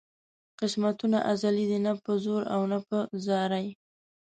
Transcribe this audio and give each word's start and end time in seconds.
قسمتونه 0.59 1.17
ازلي 1.31 1.65
دي 1.71 1.79
نه 1.85 1.91
په 2.03 2.11
زور 2.23 2.41
او 2.53 2.61
نه 2.71 2.79
په 2.87 2.97
زارۍ. 3.25 3.67